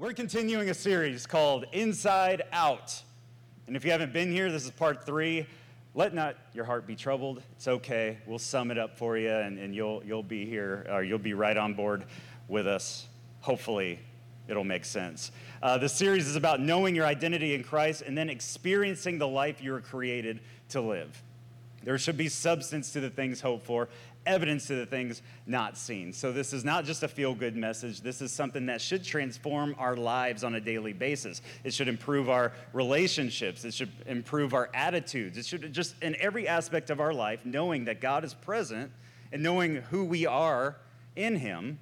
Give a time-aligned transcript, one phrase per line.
[0.00, 3.02] We're continuing a series called Inside Out.
[3.66, 5.44] And if you haven't been here, this is part three.
[5.92, 7.42] Let not your heart be troubled.
[7.56, 8.18] It's okay.
[8.24, 11.34] We'll sum it up for you, and, and you'll, you'll be here, or you'll be
[11.34, 12.04] right on board
[12.46, 13.08] with us.
[13.40, 13.98] Hopefully,
[14.46, 15.32] it'll make sense.
[15.60, 19.60] Uh, the series is about knowing your identity in Christ and then experiencing the life
[19.60, 20.38] you were created
[20.68, 21.24] to live.
[21.82, 23.88] There should be substance to the things hoped for,
[24.26, 26.12] evidence to the things not seen.
[26.12, 28.00] So, this is not just a feel good message.
[28.00, 31.42] This is something that should transform our lives on a daily basis.
[31.64, 33.64] It should improve our relationships.
[33.64, 35.38] It should improve our attitudes.
[35.38, 38.92] It should just, in every aspect of our life, knowing that God is present
[39.32, 40.76] and knowing who we are
[41.16, 41.78] in Him.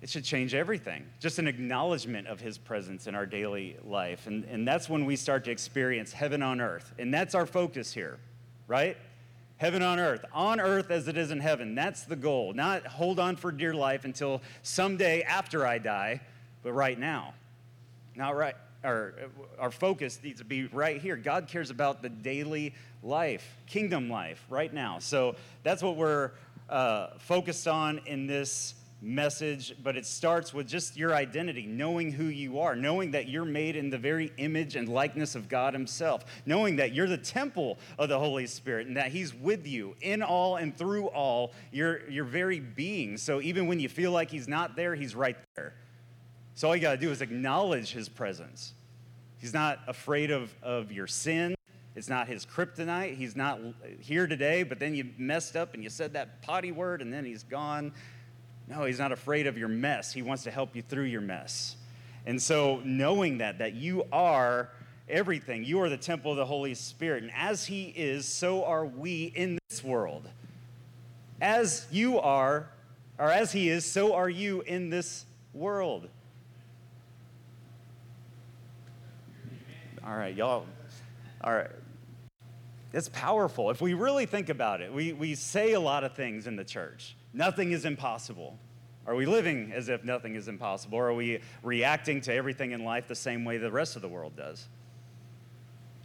[0.00, 1.04] It should change everything.
[1.18, 4.26] Just an acknowledgement of His presence in our daily life.
[4.26, 6.94] And, and that's when we start to experience heaven on earth.
[6.98, 8.18] And that's our focus here,
[8.66, 8.96] right?
[9.60, 11.74] Heaven on earth, on earth as it is in heaven.
[11.74, 12.54] That's the goal.
[12.54, 16.22] Not hold on for dear life until someday after I die,
[16.62, 17.34] but right now.
[18.16, 18.54] Not right.
[18.82, 19.12] Our,
[19.58, 21.14] our focus needs to be right here.
[21.14, 24.98] God cares about the daily life, kingdom life, right now.
[24.98, 26.30] So that's what we're
[26.70, 28.72] uh, focused on in this
[29.02, 33.44] message, but it starts with just your identity, knowing who you are, knowing that you're
[33.44, 37.78] made in the very image and likeness of God Himself, knowing that you're the temple
[37.98, 42.08] of the Holy Spirit and that He's with you in all and through all your,
[42.08, 43.16] your very being.
[43.16, 45.74] So even when you feel like He's not there, He's right there.
[46.54, 48.74] So all you got to do is acknowledge His presence.
[49.38, 51.54] He's not afraid of, of your sin.
[51.96, 53.16] It's not his kryptonite.
[53.16, 53.58] He's not
[53.98, 57.24] here today, but then you messed up and you said that potty word and then
[57.24, 57.92] he's gone.
[58.70, 60.12] No, he's not afraid of your mess.
[60.12, 61.74] He wants to help you through your mess.
[62.24, 64.70] And so, knowing that, that you are
[65.08, 67.24] everything, you are the temple of the Holy Spirit.
[67.24, 70.28] And as he is, so are we in this world.
[71.40, 72.68] As you are,
[73.18, 76.08] or as he is, so are you in this world.
[80.04, 80.64] All right, y'all.
[81.42, 81.70] All right.
[82.92, 83.70] It's powerful.
[83.70, 86.64] If we really think about it, we, we say a lot of things in the
[86.64, 87.16] church.
[87.32, 88.58] Nothing is impossible.
[89.06, 90.98] Are we living as if nothing is impossible?
[90.98, 94.08] Or are we reacting to everything in life the same way the rest of the
[94.08, 94.68] world does?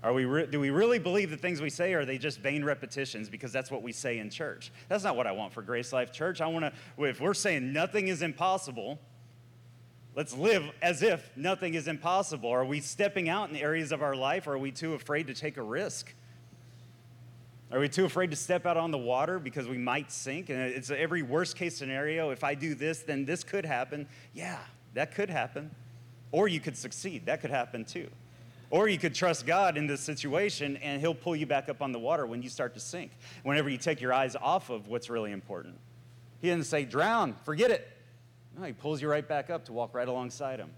[0.06, 2.40] Are we re- do we really believe the things we say, or are they just
[2.40, 4.72] vain repetitions because that's what we say in church?
[4.88, 6.42] That's not what I want for Grace Life Church.
[6.42, 9.00] I want to, if we're saying nothing is impossible,
[10.16, 12.50] let's live as if nothing is impossible.
[12.50, 15.34] Are we stepping out in areas of our life, or are we too afraid to
[15.34, 16.14] take a risk?
[17.72, 20.50] Are we too afraid to step out on the water because we might sink?
[20.50, 22.30] And it's every worst case scenario.
[22.30, 24.08] If I do this, then this could happen.
[24.34, 24.60] Yeah,
[24.94, 25.72] that could happen.
[26.32, 27.26] Or you could succeed.
[27.26, 28.08] That could happen too.
[28.70, 31.92] Or you could trust God in this situation and He'll pull you back up on
[31.92, 33.12] the water when you start to sink,
[33.44, 35.76] whenever you take your eyes off of what's really important.
[36.42, 37.88] He didn't say, drown, forget it.
[38.58, 40.70] No, He pulls you right back up to walk right alongside Him.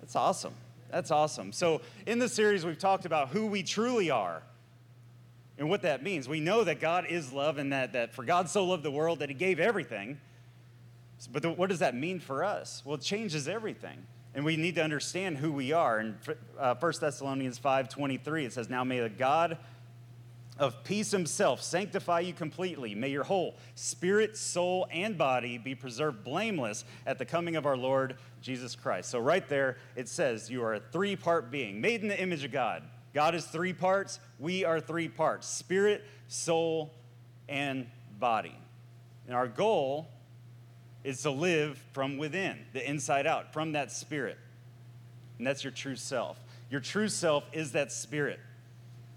[0.00, 0.54] That's awesome.
[0.90, 1.52] That's awesome.
[1.52, 4.42] So, in this series, we've talked about who we truly are
[5.60, 6.26] and what that means.
[6.26, 9.18] We know that God is love and that, that for God so loved the world
[9.18, 10.18] that he gave everything.
[11.30, 12.82] But the, what does that mean for us?
[12.82, 13.98] Well, it changes everything.
[14.34, 16.00] And we need to understand who we are.
[16.00, 16.18] In
[16.58, 19.58] uh, 1 Thessalonians 5.23, it says, Now may the God
[20.58, 22.94] of peace himself sanctify you completely.
[22.94, 27.76] May your whole spirit, soul, and body be preserved blameless at the coming of our
[27.76, 29.10] Lord Jesus Christ.
[29.10, 32.44] So, right there, it says you are a three part being, made in the image
[32.44, 32.82] of God.
[33.12, 36.92] God is three parts, we are three parts spirit, soul,
[37.48, 37.86] and
[38.18, 38.56] body.
[39.26, 40.08] And our goal
[41.04, 44.38] is to live from within, the inside out, from that spirit.
[45.38, 46.38] And that's your true self.
[46.70, 48.38] Your true self is that spirit,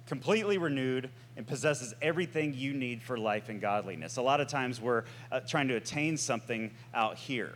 [0.07, 4.17] completely renewed and possesses everything you need for life and godliness.
[4.17, 7.53] A lot of times we're uh, trying to attain something out here.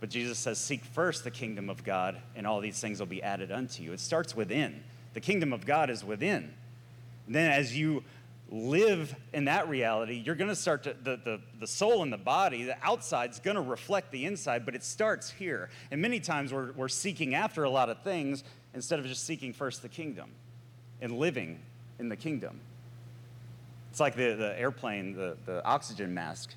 [0.00, 3.22] But Jesus says, Seek first the kingdom of God, and all these things will be
[3.22, 3.92] added unto you.
[3.92, 4.82] It starts within.
[5.18, 6.54] The kingdom of God is within.
[7.26, 8.04] And then as you
[8.52, 12.16] live in that reality, you're going to start to, the, the, the soul and the
[12.16, 15.70] body, the outside is going to reflect the inside, but it starts here.
[15.90, 18.44] And many times we're, we're seeking after a lot of things
[18.74, 20.30] instead of just seeking first the kingdom
[21.00, 21.58] and living
[21.98, 22.60] in the kingdom.
[23.90, 26.54] It's like the, the airplane, the, the oxygen mask.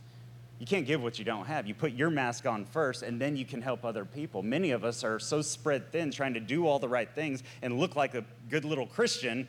[0.61, 1.65] You can't give what you don't have.
[1.65, 4.43] You put your mask on first, and then you can help other people.
[4.43, 7.79] Many of us are so spread thin trying to do all the right things and
[7.79, 9.47] look like a good little Christian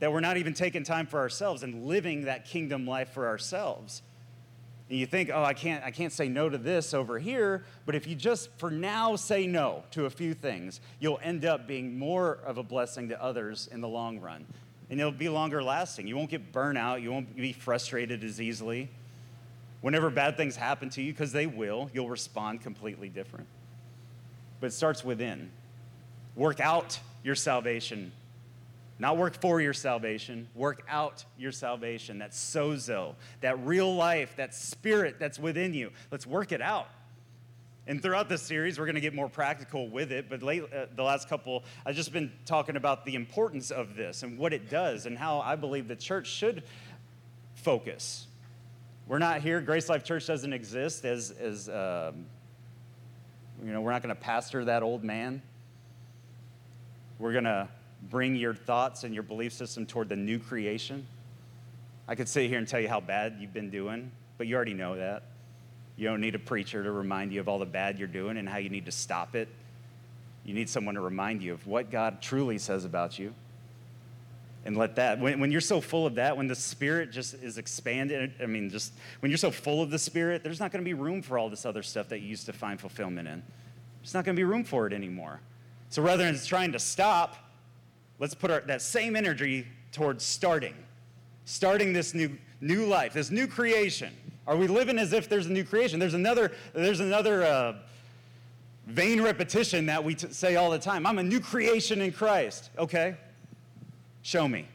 [0.00, 4.02] that we're not even taking time for ourselves and living that kingdom life for ourselves.
[4.90, 7.94] And you think, oh, I can't, I can't say no to this over here, but
[7.94, 11.96] if you just for now say no to a few things, you'll end up being
[11.96, 14.44] more of a blessing to others in the long run.
[14.90, 16.08] And it'll be longer lasting.
[16.08, 18.90] You won't get burnout, you won't be frustrated as easily.
[19.80, 23.46] Whenever bad things happen to you, because they will, you'll respond completely different.
[24.60, 25.50] but it starts within.
[26.34, 28.12] Work out your salvation.
[29.00, 32.18] Not work for your salvation, work out your salvation.
[32.18, 35.92] That sozo, that real life, that spirit that's within you.
[36.10, 36.88] Let's work it out.
[37.86, 40.28] And throughout this series, we're going to get more practical with it.
[40.28, 44.22] But late, uh, the last couple, I've just been talking about the importance of this
[44.22, 46.64] and what it does and how I believe the church should
[47.54, 48.27] focus.
[49.08, 52.26] We're not here, Grace Life Church doesn't exist as, as um,
[53.64, 55.40] you know, we're not going to pastor that old man.
[57.18, 57.68] We're going to
[58.10, 61.06] bring your thoughts and your belief system toward the new creation.
[62.06, 64.74] I could sit here and tell you how bad you've been doing, but you already
[64.74, 65.22] know that.
[65.96, 68.46] You don't need a preacher to remind you of all the bad you're doing and
[68.46, 69.48] how you need to stop it.
[70.44, 73.32] You need someone to remind you of what God truly says about you.
[74.68, 77.56] And let that, when, when you're so full of that, when the Spirit just is
[77.56, 80.86] expanded, I mean, just when you're so full of the Spirit, there's not going to
[80.86, 83.42] be room for all this other stuff that you used to find fulfillment in.
[84.02, 85.40] There's not going to be room for it anymore.
[85.88, 87.36] So rather than trying to stop,
[88.18, 90.74] let's put our, that same energy towards starting,
[91.46, 94.12] starting this new, new life, this new creation.
[94.46, 95.98] Are we living as if there's a new creation?
[95.98, 97.76] There's another, there's another uh,
[98.86, 101.06] vain repetition that we t- say all the time.
[101.06, 102.68] I'm a new creation in Christ.
[102.78, 103.16] Okay,
[104.22, 104.66] show me.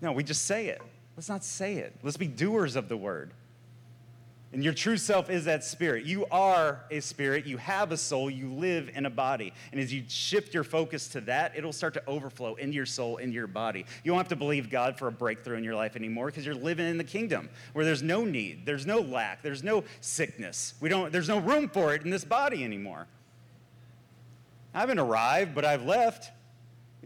[0.00, 0.82] No, we just say it.
[1.16, 1.94] Let's not say it.
[2.02, 3.32] Let's be doers of the word.
[4.54, 6.04] And your true self is that spirit.
[6.04, 7.44] You are a spirit.
[7.44, 8.30] You have a soul.
[8.30, 9.52] You live in a body.
[9.72, 13.16] And as you shift your focus to that, it'll start to overflow into your soul,
[13.16, 13.84] into your body.
[14.04, 16.54] You don't have to believe God for a breakthrough in your life anymore because you're
[16.54, 20.74] living in the kingdom where there's no need, there's no lack, there's no sickness.
[20.80, 23.08] We don't, there's no room for it in this body anymore.
[24.72, 26.30] I haven't arrived, but I've left.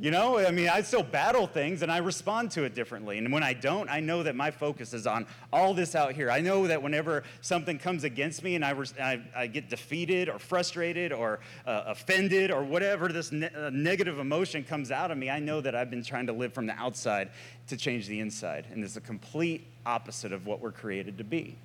[0.01, 3.19] You know, I mean, I still battle things and I respond to it differently.
[3.19, 6.31] And when I don't, I know that my focus is on all this out here.
[6.31, 10.39] I know that whenever something comes against me and I, I, I get defeated or
[10.39, 15.31] frustrated or uh, offended or whatever this ne- uh, negative emotion comes out of me,
[15.31, 17.31] I know that I've been trying to live from the outside
[17.67, 18.67] to change the inside.
[18.71, 21.57] And it's a complete opposite of what we're created to be.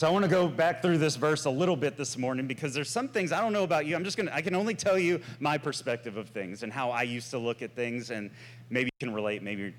[0.00, 2.72] So I want to go back through this verse a little bit this morning because
[2.72, 3.94] there's some things I don't know about you.
[3.94, 6.90] I'm just going to, I can only tell you my perspective of things and how
[6.90, 8.08] I used to look at things.
[8.08, 8.30] And
[8.70, 9.72] maybe you can relate, maybe you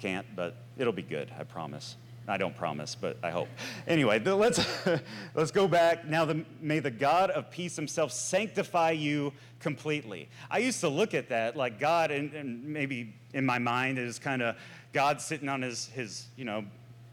[0.00, 1.94] can't, but it'll be good, I promise.
[2.26, 3.46] I don't promise, but I hope.
[3.86, 4.60] Anyway, let's,
[5.36, 6.04] let's go back.
[6.04, 10.28] Now, the, may the God of peace himself sanctify you completely.
[10.50, 14.18] I used to look at that like God, and, and maybe in my mind, is
[14.18, 14.56] kind of
[14.92, 16.64] God sitting on his, his, you know,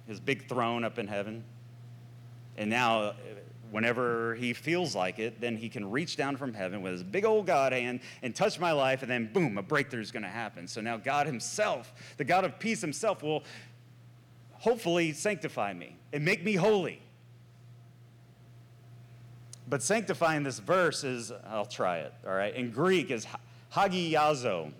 [0.08, 1.44] his big throne up in heaven
[2.58, 3.14] and now, uh,
[3.72, 7.26] whenever he feels like it, then he can reach down from heaven with his big
[7.26, 10.30] old God hand and touch my life, and then boom, a breakthrough is going to
[10.30, 10.68] happen.
[10.68, 13.44] So now, God Himself, the God of peace Himself, will
[14.54, 17.02] hopefully sanctify me and make me holy.
[19.68, 22.54] But sanctifying this verse is, I'll try it, all right?
[22.54, 23.26] In Greek is
[23.74, 24.74] hagiazo.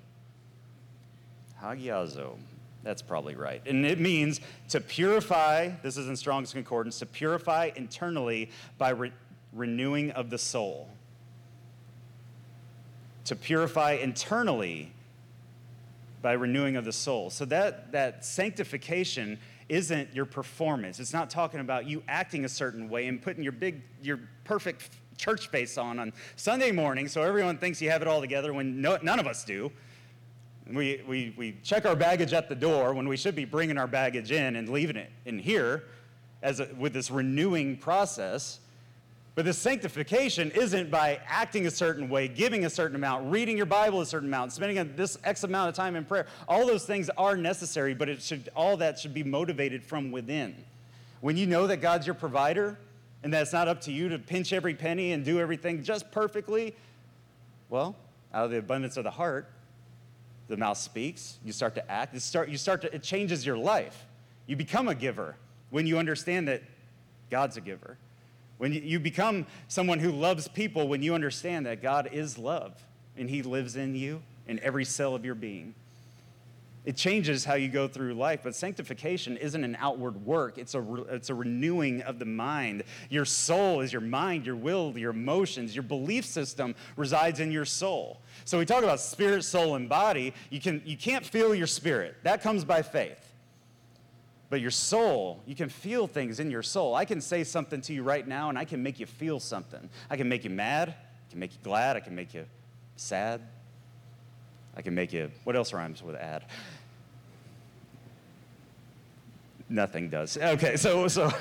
[1.62, 2.36] Hagiazo.
[2.84, 3.62] That's probably right.
[3.66, 9.12] And it means to purify, this is in Strong's Concordance, to purify internally by re-
[9.54, 10.90] renewing of the soul.
[13.26, 14.92] To purify internally
[16.22, 17.30] by renewing of the soul.
[17.30, 19.40] So that, that sanctification
[19.70, 21.00] isn't your performance.
[21.00, 24.90] It's not talking about you acting a certain way and putting your big, your perfect
[25.18, 28.82] church face on on Sunday morning so everyone thinks you have it all together when
[28.82, 29.72] no, none of us do.
[30.74, 33.88] We, we, we check our baggage at the door when we should be bringing our
[33.88, 35.84] baggage in and leaving it in here
[36.42, 38.60] as a, with this renewing process.
[39.34, 43.66] But this sanctification isn't by acting a certain way, giving a certain amount, reading your
[43.66, 46.28] Bible a certain amount, spending this X amount of time in prayer.
[46.48, 50.56] All those things are necessary, but it should, all that should be motivated from within.
[51.22, 52.78] When you know that God's your provider
[53.24, 56.12] and that it's not up to you to pinch every penny and do everything just
[56.12, 56.76] perfectly,
[57.70, 57.96] well,
[58.34, 59.48] out of the abundance of the heart,
[60.52, 63.58] the mouth speaks, you start to act, it, start, you start to, it changes your
[63.58, 64.06] life.
[64.48, 65.38] You become a giver
[65.70, 66.62] when you understand that
[67.30, 67.98] God's a giver.
[68.58, 72.74] When you, you become someone who loves people when you understand that God is love
[73.16, 75.74] and He lives in you in every cell of your being.
[76.84, 80.58] It changes how you go through life, but sanctification isn't an outward work.
[80.58, 82.84] It's a, it's a renewing of the mind.
[83.10, 87.66] Your soul is your mind, your will, your emotions, your belief system resides in your
[87.66, 88.20] soul.
[88.46, 90.34] So we talk about spirit, soul, and body.
[90.50, 93.28] You, can, you can't feel your spirit, that comes by faith.
[94.50, 96.96] But your soul, you can feel things in your soul.
[96.96, 99.88] I can say something to you right now, and I can make you feel something.
[100.10, 102.46] I can make you mad, I can make you glad, I can make you
[102.96, 103.42] sad,
[104.76, 106.46] I can make you, what else rhymes with add?
[109.70, 110.38] Nothing does.
[110.38, 111.32] Okay, so, so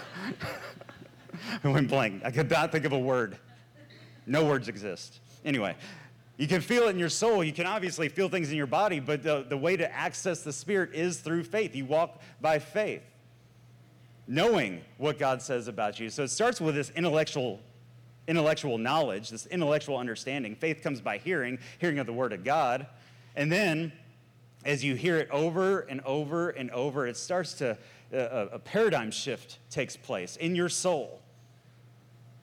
[1.64, 2.22] I went blank.
[2.24, 3.38] I could not think of a word.
[4.26, 5.20] No words exist.
[5.44, 5.74] Anyway,
[6.36, 7.42] you can feel it in your soul.
[7.42, 10.52] You can obviously feel things in your body, but the, the way to access the
[10.52, 11.74] Spirit is through faith.
[11.74, 13.02] You walk by faith,
[14.26, 16.08] knowing what God says about you.
[16.10, 17.60] So it starts with this intellectual
[18.28, 20.54] intellectual knowledge, this intellectual understanding.
[20.54, 22.86] Faith comes by hearing, hearing of the Word of God.
[23.36, 23.92] And then,
[24.64, 27.78] as you hear it over and over and over, it starts to,
[28.12, 31.20] a, a paradigm shift takes place in your soul.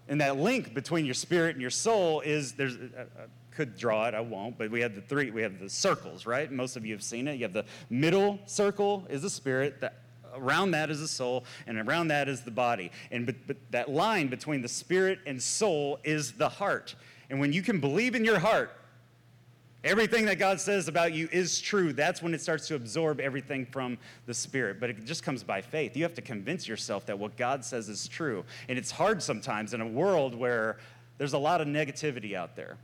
[0.07, 4.13] And that link between your spirit and your soul is there's, I could draw it,
[4.13, 6.49] I won't, but we have the three, we have the circles, right?
[6.51, 7.35] Most of you have seen it.
[7.35, 9.91] You have the middle circle is the spirit, the
[10.35, 12.91] around that is the soul, and around that is the body.
[13.11, 16.95] And but, but that line between the spirit and soul is the heart.
[17.29, 18.71] And when you can believe in your heart,
[19.87, 23.65] everything that God says about you is true, that's when it starts to absorb everything
[23.65, 24.79] from the spirit.
[24.79, 25.95] But it just comes by faith.
[25.95, 28.43] You have to convince yourself that what God says is true.
[28.67, 30.77] And it's hard sometimes in a world where
[31.17, 32.77] there's a lot of negativity out there.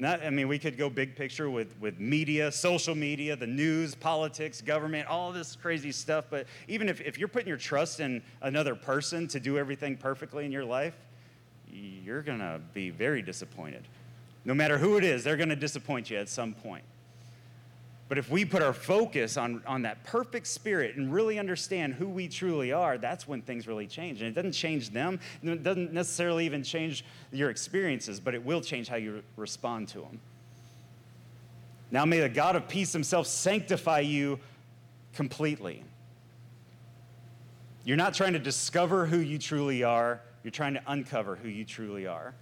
[0.00, 3.96] Not, I mean, we could go big picture with, with media, social media, the news,
[3.96, 6.26] politics, government, all this crazy stuff.
[6.30, 10.44] But even if, if you're putting your trust in another person to do everything perfectly
[10.44, 10.94] in your life,
[11.68, 13.88] you're going to be very disappointed.
[14.44, 16.84] No matter who it is, they're going to disappoint you at some point.
[18.08, 22.08] But if we put our focus on, on that perfect spirit and really understand who
[22.08, 24.22] we truly are, that's when things really change.
[24.22, 28.62] And it doesn't change them, it doesn't necessarily even change your experiences, but it will
[28.62, 30.20] change how you respond to them.
[31.90, 34.38] Now may the God of peace himself sanctify you
[35.12, 35.84] completely.
[37.84, 41.64] You're not trying to discover who you truly are, you're trying to uncover who you
[41.64, 42.34] truly are.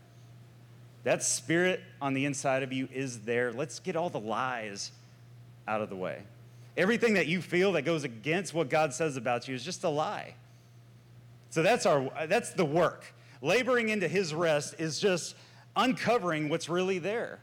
[1.07, 3.53] That spirit on the inside of you is there.
[3.53, 4.91] Let's get all the lies
[5.69, 6.25] out of the way.
[6.77, 9.89] Everything that you feel that goes against what God says about you is just a
[9.89, 10.35] lie.
[11.51, 13.05] So that's our that's the work.
[13.41, 15.37] Laboring into his rest is just
[15.77, 17.39] uncovering what's really there.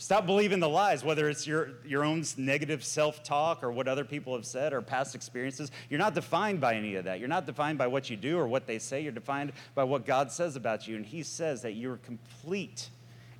[0.00, 4.04] Stop believing the lies, whether it's your, your own negative self talk or what other
[4.04, 5.72] people have said or past experiences.
[5.90, 7.18] You're not defined by any of that.
[7.18, 9.00] You're not defined by what you do or what they say.
[9.00, 10.94] You're defined by what God says about you.
[10.94, 12.90] And He says that you're complete.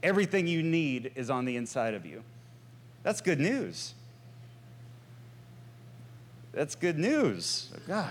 [0.02, 2.24] Everything you need is on the inside of you.
[3.04, 3.94] That's good news.
[6.50, 7.70] That's good news.
[7.86, 8.10] God,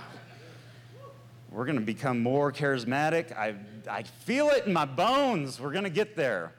[1.52, 3.36] we're going to become more charismatic.
[3.38, 3.56] I,
[3.90, 5.60] I feel it in my bones.
[5.60, 6.54] We're going to get there.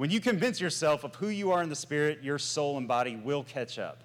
[0.00, 3.16] When you convince yourself of who you are in the spirit, your soul and body
[3.16, 4.02] will catch up.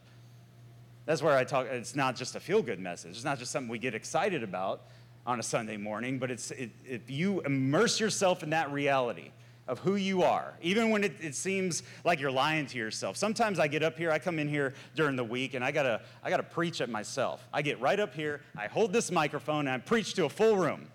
[1.05, 1.67] That's where I talk.
[1.67, 4.81] It's not just a feel good message, it's not just something we get excited about
[5.25, 9.31] on a Sunday morning, but it's, it, if you immerse yourself in that reality,
[9.69, 13.15] of who you are, even when it, it, seems like you're lying to yourself.
[13.15, 16.01] Sometimes I get up here, I come in here during the week, and I gotta,
[16.21, 17.47] I gotta preach at myself.
[17.53, 20.57] I get right up here, I hold this microphone, and I preach to a full
[20.57, 20.89] room,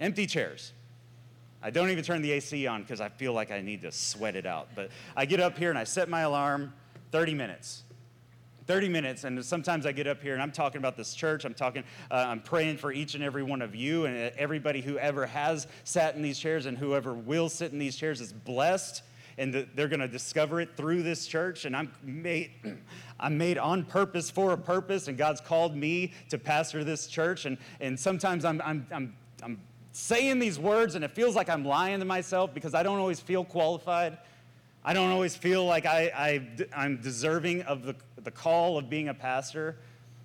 [0.00, 0.72] empty chairs.
[1.64, 4.36] I don't even turn the AC on because I feel like I need to sweat
[4.36, 4.68] it out.
[4.74, 6.74] But I get up here and I set my alarm
[7.10, 7.84] 30 minutes.
[8.66, 11.44] 30 minutes, and sometimes I get up here and I'm talking about this church.
[11.44, 14.98] I'm talking, uh, I'm praying for each and every one of you and everybody who
[14.98, 19.02] ever has sat in these chairs and whoever will sit in these chairs is blessed,
[19.36, 21.66] and they're going to discover it through this church.
[21.66, 22.52] And I'm made,
[23.20, 27.44] I'm made on purpose for a purpose, and God's called me to pastor this church.
[27.44, 29.60] And and sometimes I'm I'm I'm, I'm
[29.94, 33.20] saying these words, and it feels like I'm lying to myself because I don't always
[33.20, 34.18] feel qualified.
[34.84, 36.40] I don't always feel like I,
[36.74, 39.76] I, am deserving of the, the call of being a pastor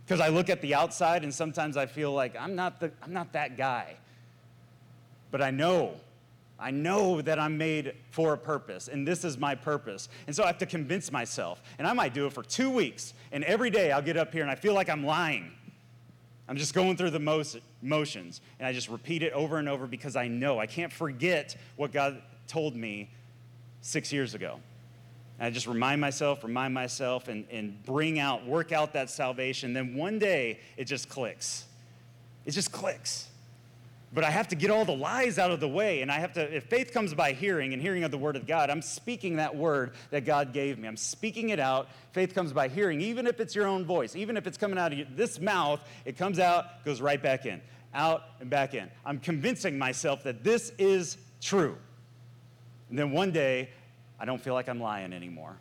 [0.04, 3.14] because I look at the outside and sometimes I feel like I'm not, the, I'm
[3.14, 3.96] not that guy.
[5.30, 5.94] But I know,
[6.60, 10.10] I know that I'm made for a purpose and this is my purpose.
[10.26, 11.62] And so I have to convince myself.
[11.78, 13.14] And I might do it for two weeks.
[13.32, 15.52] And every day I'll get up here and I feel like I'm lying.
[16.50, 17.20] I'm just going through the
[17.84, 21.56] motions and I just repeat it over and over because I know I can't forget
[21.76, 23.12] what God told me
[23.82, 24.60] six years ago.
[25.38, 29.74] And I just remind myself, remind myself, and, and bring out, work out that salvation.
[29.74, 31.66] Then one day it just clicks.
[32.48, 33.30] It just clicks.
[34.12, 36.02] But I have to get all the lies out of the way.
[36.02, 38.48] And I have to, if faith comes by hearing and hearing of the word of
[38.48, 40.88] God, I'm speaking that word that God gave me.
[40.88, 41.90] I'm speaking it out.
[42.12, 44.94] Faith comes by hearing, even if it's your own voice, even if it's coming out
[44.94, 47.62] of this mouth, it comes out, goes right back in,
[47.94, 48.90] out and back in.
[49.06, 51.78] I'm convincing myself that this is true.
[52.90, 53.70] And then one day,
[54.20, 55.56] I don't feel like I'm lying anymore.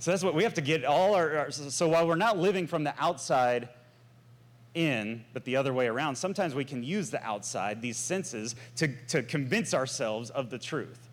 [0.00, 2.66] So that's what we have to get all our, our, so while we're not living
[2.66, 3.68] from the outside
[4.78, 8.88] in, but the other way around, sometimes we can use the outside, these senses, to,
[9.08, 11.08] to convince ourselves of the truth.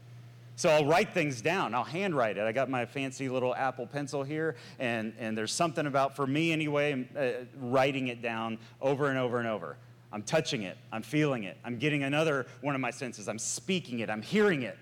[0.56, 1.74] So I'll write things down.
[1.74, 2.44] I'll handwrite it.
[2.44, 6.52] I got my fancy little Apple pencil here, and, and there's something about, for me
[6.52, 9.78] anyway, uh, writing it down over and over and over.
[10.14, 14.00] I'm touching it, I'm feeling it, I'm getting another one of my senses, I'm speaking
[14.00, 14.78] it, I'm hearing it.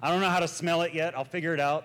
[0.00, 1.84] I don't know how to smell it yet, I'll figure it out.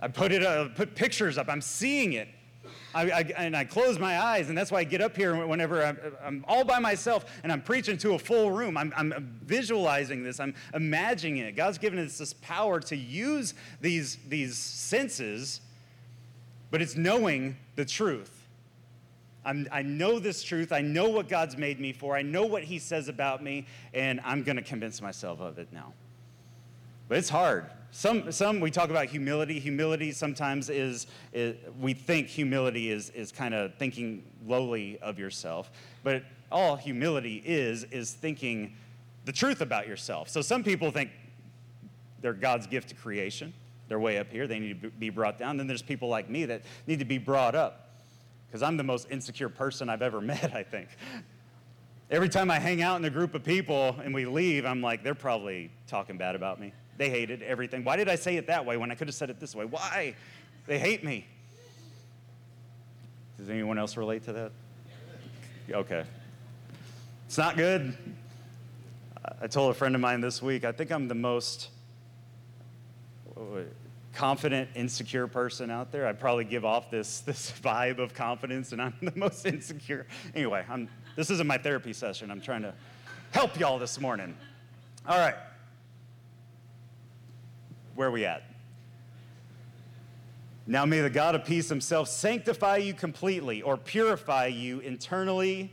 [0.00, 2.26] I put it, uh, put pictures up, I'm seeing it.
[2.94, 5.84] I, I, and I close my eyes, and that's why I get up here whenever
[5.84, 8.76] I'm, I'm all by myself and I'm preaching to a full room.
[8.76, 11.56] I'm, I'm, visualizing this, I'm imagining it.
[11.56, 15.60] God's given us this power to use these, these senses,
[16.70, 18.46] but it's knowing the truth.
[19.44, 20.72] I'm, i know this truth.
[20.72, 22.16] I know what God's made me for.
[22.16, 25.68] I know what He says about me, and I'm going to convince myself of it
[25.72, 25.92] now.
[27.08, 27.66] But it's hard.
[27.94, 29.60] Some, some we talk about humility.
[29.60, 35.70] Humility sometimes is, is we think humility is, is kind of thinking lowly of yourself.
[36.02, 38.76] But all humility is, is thinking
[39.26, 40.30] the truth about yourself.
[40.30, 41.10] So some people think
[42.22, 43.52] they're God's gift to creation.
[43.88, 44.46] They're way up here.
[44.46, 45.58] They need to be brought down.
[45.58, 47.90] Then there's people like me that need to be brought up
[48.46, 50.88] because I'm the most insecure person I've ever met, I think.
[52.10, 55.04] Every time I hang out in a group of people and we leave, I'm like,
[55.04, 56.72] they're probably talking bad about me.
[57.02, 57.82] They hated everything.
[57.82, 59.64] Why did I say it that way when I could have said it this way?
[59.64, 60.14] Why?
[60.68, 61.26] They hate me.
[63.36, 64.52] Does anyone else relate to that?
[65.68, 66.04] Okay.
[67.26, 67.96] It's not good.
[69.40, 71.70] I told a friend of mine this week, I think I'm the most
[73.36, 73.62] uh,
[74.14, 76.06] confident, insecure person out there.
[76.06, 80.06] I probably give off this, this vibe of confidence, and I'm the most insecure.
[80.36, 82.30] Anyway, I'm, this isn't my therapy session.
[82.30, 82.72] I'm trying to
[83.32, 84.36] help y'all this morning.
[85.08, 85.34] All right.
[87.94, 88.42] Where are we at?
[90.66, 95.72] Now may the God of peace himself sanctify you completely or purify you internally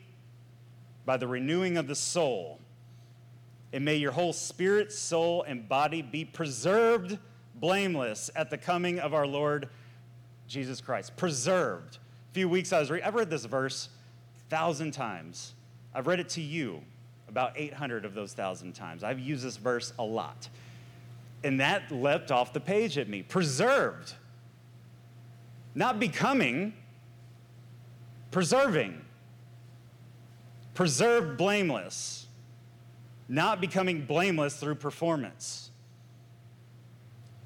[1.05, 2.59] by the renewing of the soul.
[3.71, 7.19] And may your whole spirit, soul, and body be preserved
[7.55, 9.69] blameless at the coming of our Lord
[10.47, 11.15] Jesus Christ.
[11.17, 11.97] Preserved.
[12.31, 13.89] A few weeks I was reading, I've read this verse
[14.37, 15.53] a thousand times.
[15.93, 16.81] I've read it to you
[17.27, 19.03] about 800 of those thousand times.
[19.03, 20.49] I've used this verse a lot.
[21.43, 23.23] And that leapt off the page at me.
[23.23, 24.13] Preserved.
[25.73, 26.73] Not becoming,
[28.31, 29.01] preserving.
[30.73, 32.27] Preserved blameless.
[33.27, 35.69] Not becoming blameless through performance.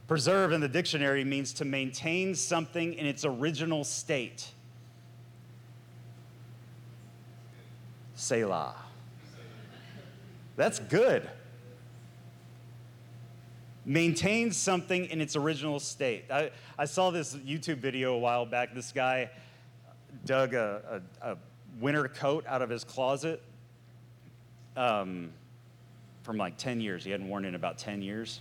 [0.08, 4.48] Preserve in the dictionary means to maintain something in its original state.
[8.16, 8.76] Selah.
[10.56, 11.30] That's good
[13.86, 16.26] maintains something in its original state.
[16.32, 18.74] I, I saw this YouTube video a while back.
[18.74, 19.30] This guy
[20.26, 21.38] dug a, a, a
[21.80, 23.42] winter coat out of his closet
[24.78, 25.32] um,
[26.24, 27.04] from like 10 years.
[27.04, 28.40] He hadn't worn it in about 10 years,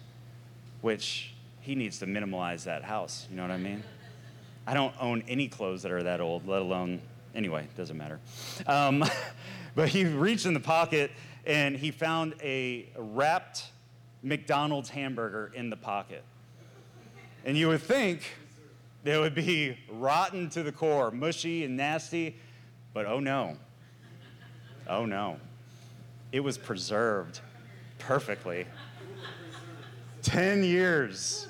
[0.81, 3.27] which he needs to minimalize that house.
[3.31, 3.83] You know what I mean?
[4.67, 7.01] I don't own any clothes that are that old, let alone,
[7.35, 8.21] anyway, doesn't matter.
[8.67, 9.05] Um,
[9.75, 11.11] but he reached in the pocket
[11.45, 13.65] and he found a wrapped
[14.23, 16.23] McDonald's hamburger in the pocket.
[17.45, 18.23] And you would think
[19.05, 22.37] it would be rotten to the core, mushy and nasty,
[22.95, 23.57] but oh no.
[24.89, 25.39] Oh no.
[26.31, 27.41] It was preserved
[27.99, 28.67] perfectly.
[30.23, 31.49] 10 years.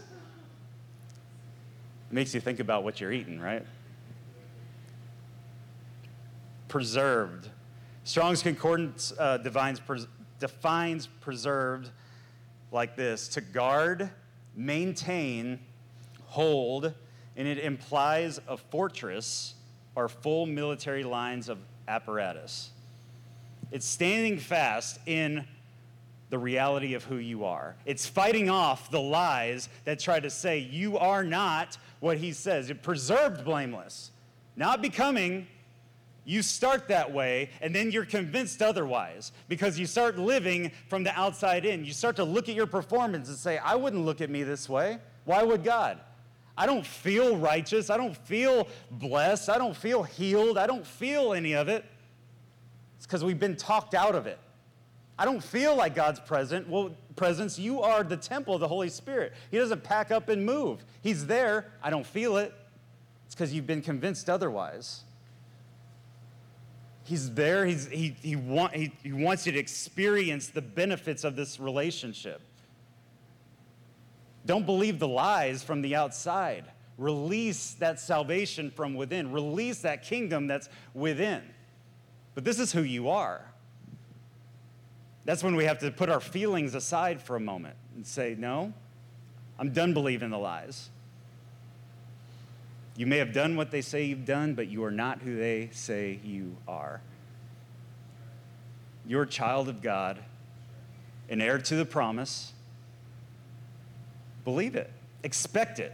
[2.11, 3.64] It makes you think about what you're eating, right?
[6.68, 7.48] Preserved.
[8.04, 10.08] Strong's Concordance uh, defines, pres-
[10.40, 11.90] defines preserved
[12.72, 14.11] like this to guard,
[14.56, 15.61] maintain,
[16.26, 16.92] hold,
[17.37, 19.54] and it implies a fortress
[19.94, 22.70] or full military lines of apparatus.
[23.70, 25.46] It's standing fast in
[26.30, 27.76] the reality of who you are.
[27.85, 32.70] It's fighting off the lies that try to say you are not what he says.
[32.70, 34.11] It preserved blameless,
[34.56, 35.46] not becoming
[36.24, 41.18] you start that way, and then you're convinced otherwise because you start living from the
[41.18, 41.85] outside in.
[41.85, 44.68] You start to look at your performance and say, I wouldn't look at me this
[44.68, 44.98] way.
[45.24, 45.98] Why would God?
[46.56, 47.90] I don't feel righteous.
[47.90, 49.48] I don't feel blessed.
[49.48, 50.58] I don't feel healed.
[50.58, 51.85] I don't feel any of it.
[52.98, 54.38] It's because we've been talked out of it.
[55.18, 56.68] I don't feel like God's present.
[56.68, 59.32] Well, presence, you are the temple of the Holy Spirit.
[59.50, 60.85] He doesn't pack up and move.
[61.02, 61.66] He's there.
[61.82, 62.54] I don't feel it.
[63.26, 65.02] It's because you've been convinced otherwise.
[67.04, 67.66] He's there.
[67.66, 72.40] He's, he, he, want, he, he wants you to experience the benefits of this relationship.
[74.46, 76.64] Don't believe the lies from the outside.
[76.98, 79.32] Release that salvation from within.
[79.32, 81.42] Release that kingdom that's within.
[82.34, 83.52] But this is who you are.
[85.24, 88.72] That's when we have to put our feelings aside for a moment and say, No,
[89.58, 90.90] I'm done believing the lies.
[92.96, 95.70] You may have done what they say you've done, but you are not who they
[95.72, 97.00] say you are.
[99.07, 100.18] you're a child of God,
[101.28, 102.52] an heir to the promise,
[104.44, 104.90] believe it,
[105.22, 105.92] expect it.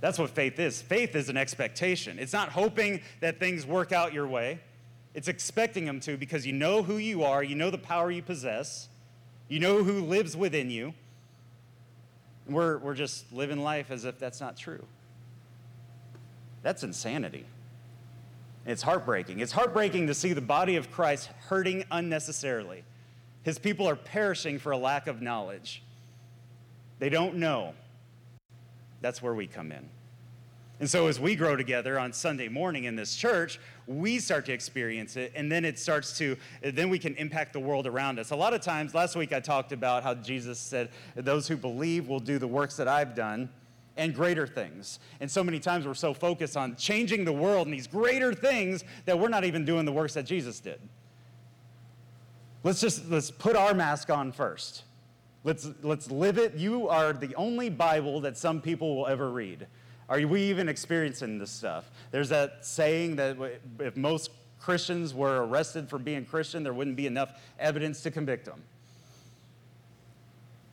[0.00, 0.82] That's what faith is.
[0.82, 2.18] Faith is an expectation.
[2.18, 4.58] It's not hoping that things work out your way.
[5.14, 8.22] It's expecting them to because you know who you are, you know the power you
[8.22, 8.88] possess,
[9.48, 10.94] you know who lives within you.
[12.48, 14.84] We're, we're just living life as if that's not true.
[16.62, 17.44] That's insanity.
[18.64, 19.40] It's heartbreaking.
[19.40, 22.84] It's heartbreaking to see the body of Christ hurting unnecessarily.
[23.42, 25.82] His people are perishing for a lack of knowledge.
[27.00, 27.74] They don't know.
[29.00, 29.88] That's where we come in.
[30.78, 34.52] And so, as we grow together on Sunday morning in this church, we start to
[34.52, 38.32] experience it, and then it starts to, then we can impact the world around us.
[38.32, 42.08] A lot of times, last week I talked about how Jesus said, Those who believe
[42.08, 43.48] will do the works that I've done
[43.96, 44.98] and greater things.
[45.20, 48.84] And so many times we're so focused on changing the world and these greater things
[49.04, 50.80] that we're not even doing the works that Jesus did.
[52.64, 54.84] Let's just let's put our mask on first.
[55.44, 56.54] Let's let's live it.
[56.54, 59.66] You are the only Bible that some people will ever read.
[60.08, 61.90] Are we even experiencing this stuff?
[62.10, 63.36] There's that saying that
[63.80, 68.44] if most Christians were arrested for being Christian, there wouldn't be enough evidence to convict
[68.44, 68.62] them.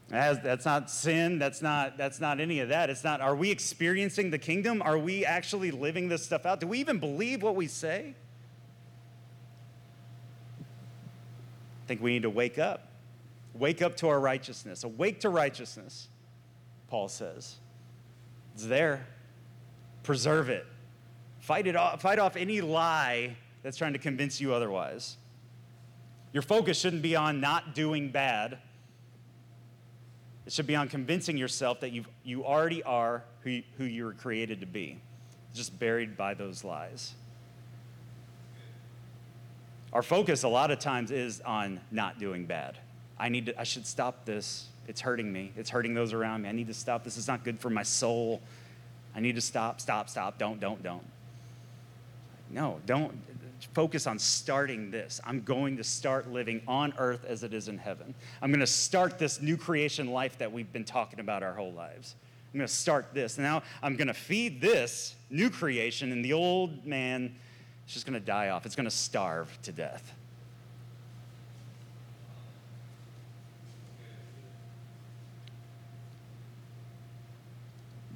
[0.10, 1.38] That's not sin.
[1.40, 2.90] That's not, that's not any of that.
[2.90, 4.82] It's not, are we experiencing the kingdom?
[4.82, 6.60] Are we actually living this stuff out?
[6.60, 8.16] Do we even believe what we say?
[10.60, 12.88] I think we need to wake up.
[13.54, 14.84] Wake up to our righteousness.
[14.84, 16.08] Awake to righteousness,
[16.88, 17.58] Paul says.
[18.56, 19.06] It's there.
[20.04, 20.66] Preserve it.
[21.40, 25.18] Fight it off, fight off any lie that's trying to convince you otherwise.
[26.32, 28.60] Your focus shouldn't be on not doing bad.
[30.50, 34.14] It should be on convincing yourself that you you already are who, who you were
[34.14, 35.00] created to be,
[35.54, 37.14] just buried by those lies.
[39.94, 42.80] Our focus a lot of times is on not doing bad.
[43.20, 44.66] I need to, I should stop this.
[44.88, 45.52] It's hurting me.
[45.56, 46.50] It's hurting those around me.
[46.50, 47.04] I need to stop.
[47.04, 48.42] This is not good for my soul.
[49.16, 50.40] I need to stop, stop, stop.
[50.40, 51.06] Don't, don't, don't.
[52.50, 53.14] No, don't
[53.68, 55.20] focus on starting this.
[55.26, 58.14] I'm going to start living on earth as it is in heaven.
[58.42, 61.74] I'm going to start this new creation life that we've been talking about our whole
[61.74, 62.16] lives.
[62.54, 63.38] I'm going to start this.
[63.38, 67.36] Now I'm going to feed this new creation, and the old man
[67.88, 68.66] is just going to die off.
[68.66, 70.14] It's going to starve to death.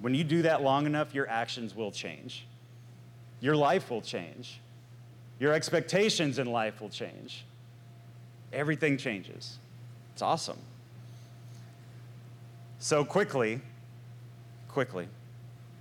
[0.01, 2.45] When you do that long enough, your actions will change.
[3.39, 4.60] Your life will change.
[5.43, 7.43] Your expectations in life will change.
[8.53, 9.58] Everything changes.
[10.13, 10.58] It's awesome.
[12.79, 13.60] So, quickly,
[14.69, 15.10] quickly,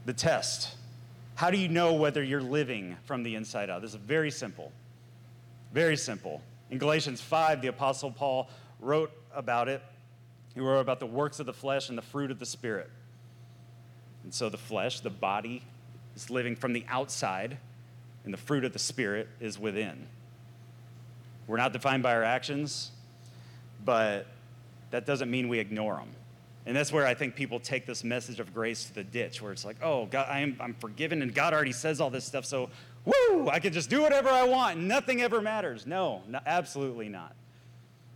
[0.04, 0.74] the test.
[1.36, 3.82] How do you know whether you're living from the inside out?
[3.82, 4.72] This is very simple.
[5.72, 6.42] Very simple.
[6.72, 9.80] In Galatians 5, the Apostle Paul wrote about it.
[10.54, 12.90] He wrote about the works of the flesh and the fruit of the Spirit.
[14.24, 15.62] And so the flesh, the body,
[16.16, 17.58] is living from the outside,
[18.24, 20.06] and the fruit of the Spirit is within.
[21.46, 22.90] We're not defined by our actions,
[23.84, 24.26] but
[24.90, 26.10] that doesn't mean we ignore them.
[26.64, 29.50] And that's where I think people take this message of grace to the ditch, where
[29.50, 32.70] it's like, oh, God, I'm, I'm forgiven, and God already says all this stuff, so
[33.04, 35.86] woo, I can just do whatever I want, nothing ever matters.
[35.86, 37.34] No, no absolutely not.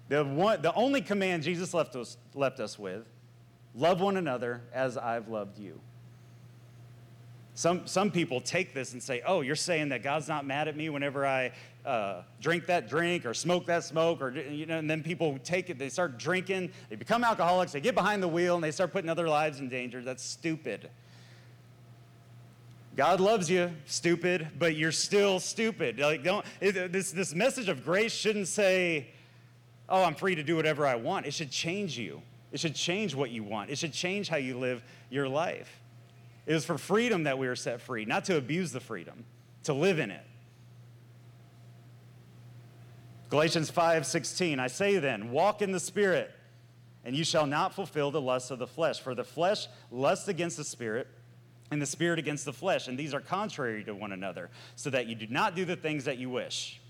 [0.09, 3.05] The, one, the only command Jesus left us, left us with
[3.75, 5.81] love one another as I've loved you.
[7.57, 10.77] Some, some people take this and say, oh, you're saying that God's not mad at
[10.77, 11.53] me whenever I
[11.87, 15.71] uh, drink that drink or smoke that smoke, or, you know, and then people take
[15.71, 18.93] it, they start drinking, they become alcoholics, they get behind the wheel, and they start
[18.93, 20.03] putting other lives in danger.
[20.03, 20.91] That's stupid.
[22.95, 25.99] God loves you, stupid, but you're still stupid.
[25.99, 29.07] Like, don't, this, this message of grace shouldn't say,
[29.89, 31.25] oh, I'm free to do whatever I want.
[31.25, 32.21] It should change you.
[32.53, 33.71] It should change what you want.
[33.71, 35.81] It should change how you live your life.
[36.47, 39.25] It was for freedom that we were set free, not to abuse the freedom,
[39.65, 40.25] to live in it.
[43.29, 46.33] Galatians 5:16 I say then walk in the spirit
[47.05, 50.57] and you shall not fulfill the lusts of the flesh for the flesh lusts against
[50.57, 51.09] the spirit
[51.73, 55.09] and the spirit against the flesh and these are contrary to one another so that
[55.09, 56.81] you do not do the things that you wish.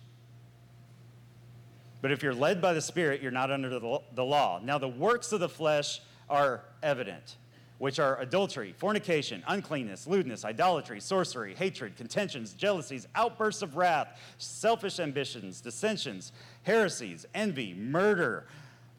[2.03, 4.61] But if you're led by the spirit you're not under the law.
[4.63, 7.37] Now the works of the flesh are evident
[7.79, 14.99] which are adultery, fornication, uncleanness, lewdness, idolatry, sorcery, hatred, contentions, jealousies, outbursts of wrath, selfish
[14.99, 18.47] ambitions, dissensions, heresies, envy, murder,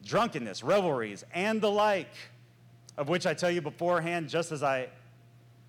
[0.04, 2.12] drunkenness, revelries, and the like,
[2.96, 4.88] of which I tell you beforehand, just as I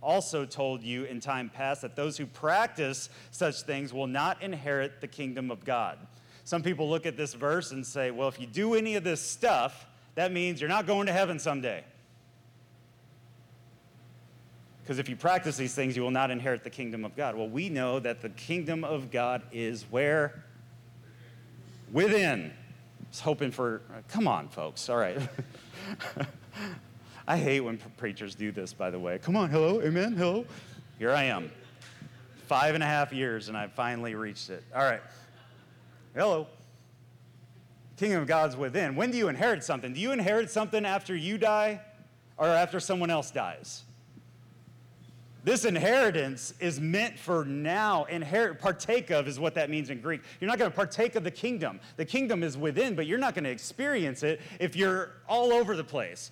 [0.02, 5.02] also told you in time past, that those who practice such things will not inherit
[5.02, 5.98] the kingdom of God.
[6.43, 9.22] Some people look at this verse and say, well, if you do any of this
[9.22, 11.84] stuff, that means you're not going to heaven someday.
[14.89, 17.36] Because if you practice these things, you will not inherit the kingdom of God.
[17.36, 20.43] Well, we know that the kingdom of God is where?
[21.91, 22.45] Within.
[22.45, 24.89] I was hoping for, come on, folks.
[24.89, 25.19] All right.
[27.28, 29.19] I hate when preachers do this, by the way.
[29.19, 30.43] Come on, hello, amen, hello.
[30.97, 31.52] Here I am.
[32.47, 34.63] Five and a half years, and I finally reached it.
[34.75, 35.02] All right.
[36.15, 36.47] Hello.
[37.97, 38.95] Kingdom of God's within.
[38.95, 39.93] When do you inherit something?
[39.93, 41.80] Do you inherit something after you die
[42.38, 43.84] or after someone else dies?
[45.43, 48.04] This inheritance is meant for now.
[48.06, 50.21] Inherit, partake of is what that means in Greek.
[50.39, 51.80] You're not going to partake of the kingdom.
[51.95, 55.75] The kingdom is within, but you're not going to experience it if you're all over
[55.75, 56.32] the place.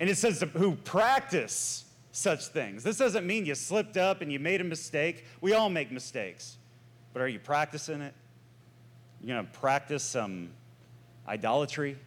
[0.00, 2.82] And it says who practice such things.
[2.82, 5.24] This doesn't mean you slipped up and you made a mistake.
[5.40, 6.56] We all make mistakes.
[7.12, 8.14] But are you practicing it?
[9.22, 10.50] You're going to practice some
[11.26, 11.98] idolatry?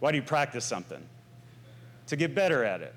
[0.00, 1.02] Why do you practice something?
[2.12, 2.94] To get better at it.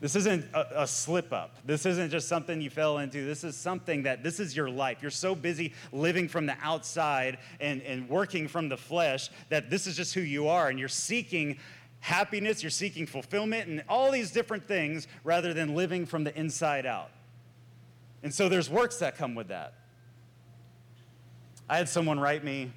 [0.00, 1.56] This isn't a, a, slip up.
[1.64, 3.24] This isn't just something you fell into.
[3.24, 4.98] This is something that this is your life.
[5.02, 9.88] You're so busy living from the outside and, and working from the flesh that this
[9.88, 10.68] is just who you are.
[10.68, 11.58] And you're seeking
[11.98, 16.86] happiness, you're seeking fulfillment, and all these different things rather than living from the inside
[16.86, 17.10] out.
[18.22, 19.74] And so there's works that come with that.
[21.68, 22.70] I had someone write me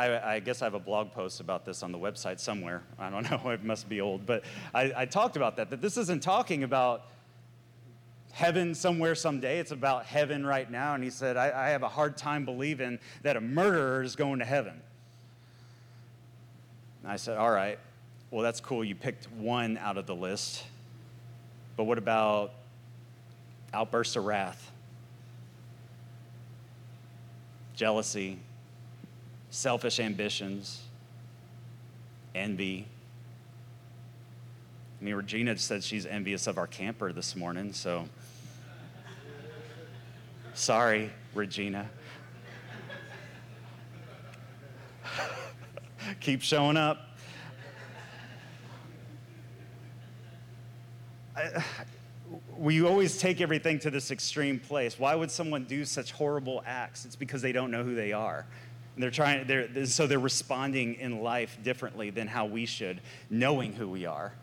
[0.00, 2.82] I, I, guess I have a blog post about this on the website somewhere.
[2.98, 5.98] I don't know, it must be old, but I, I talked about that, that this
[5.98, 7.06] isn't talking about
[8.32, 9.58] heaven somewhere someday.
[9.58, 10.94] It's about heaven right now.
[10.94, 14.38] And he said, I, I have a hard time believing that a murderer is going
[14.38, 14.80] to heaven.
[17.02, 17.78] And I said, All right,
[18.30, 18.84] well, that's cool.
[18.84, 20.64] You picked one out of the list.
[21.76, 22.52] But what about
[23.72, 24.70] outbursts of wrath,
[27.74, 28.38] jealousy,
[29.50, 30.82] selfish ambitions,
[32.34, 32.86] envy.
[35.00, 38.08] I mean, Regina said she's envious of our camper this morning, so
[40.54, 41.90] sorry, Regina.
[46.20, 47.06] Keep showing up.
[51.36, 51.64] I,
[52.56, 54.98] we always take everything to this extreme place.
[54.98, 57.06] Why would someone do such horrible acts?
[57.06, 58.46] It's because they don't know who they are.
[59.00, 63.72] And they're trying, they're, so they're responding in life differently than how we should, knowing
[63.72, 64.34] who we are.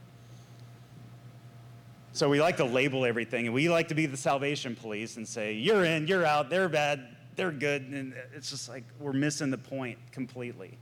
[2.14, 5.28] So we like to label everything, and we like to be the salvation police and
[5.28, 7.84] say, you're in, you're out, they're bad, they're good.
[7.84, 10.76] And it's just like we're missing the point completely.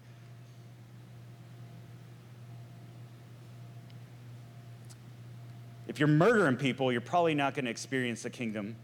[5.89, 8.77] If you're murdering people, you're probably not going to experience the kingdom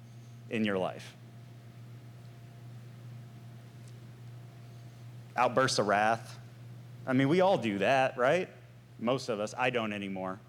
[0.49, 1.15] in your life.
[5.41, 6.37] Outbursts of wrath.
[7.07, 8.47] I mean, we all do that, right?
[8.99, 9.55] Most of us.
[9.57, 10.39] I don't anymore.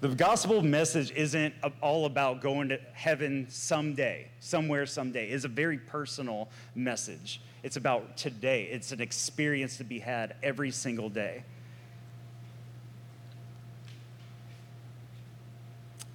[0.00, 5.28] The gospel message isn't all about going to heaven someday, somewhere someday.
[5.28, 7.42] It's a very personal message.
[7.62, 8.64] It's about today.
[8.70, 11.42] It's an experience to be had every single day.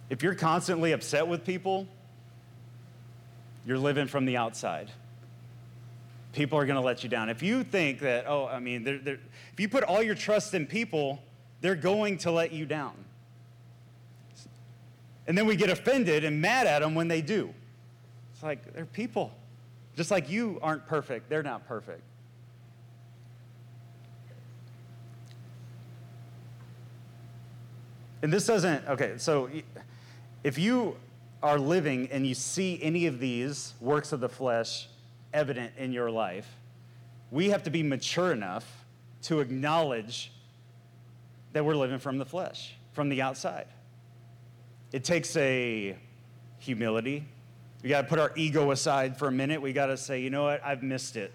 [0.10, 1.88] If you're constantly upset with people,
[3.66, 4.92] you're living from the outside.
[6.34, 7.30] People are going to let you down.
[7.30, 9.20] If you think that, oh, I mean, they're, they're,
[9.54, 11.22] if you put all your trust in people,
[11.62, 12.94] they're going to let you down.
[15.28, 17.54] And then we get offended and mad at them when they do.
[18.34, 19.32] It's like they're people.
[19.96, 22.02] Just like you aren't perfect, they're not perfect.
[28.24, 29.50] And this doesn't, okay, so
[30.44, 30.96] if you
[31.44, 34.88] are living and you see any of these works of the flesh
[35.34, 36.48] evident in your life,
[37.32, 38.86] we have to be mature enough
[39.24, 40.32] to acknowledge
[41.52, 43.68] that we're living from the flesh, from the outside.
[44.94, 45.98] It takes a
[46.60, 47.26] humility.
[47.82, 49.62] We got to put our ego aside for a minute.
[49.62, 51.34] We got to say, you know what, I've missed it.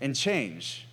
[0.00, 0.86] And change.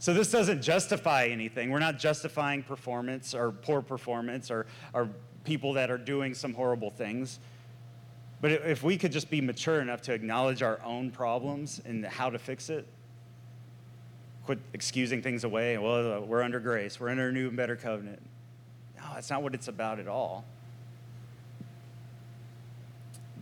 [0.00, 1.70] So this doesn't justify anything.
[1.70, 5.08] We're not justifying performance or poor performance or, or
[5.44, 7.38] people that are doing some horrible things.
[8.40, 12.28] But if we could just be mature enough to acknowledge our own problems and how
[12.28, 12.86] to fix it,
[14.44, 15.78] quit excusing things away.
[15.78, 18.20] Well, uh, we're under grace, we're under a new and better covenant.
[18.96, 20.44] No, that's not what it's about at all.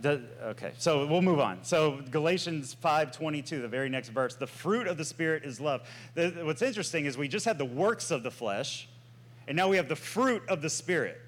[0.03, 1.63] okay, so we'll move on.
[1.63, 5.87] So Galatians 5:22, the very next verse, the fruit of the spirit is love.
[6.15, 8.87] The, what's interesting is we just had the works of the flesh,
[9.47, 11.20] And now we have the fruit of the Spirit.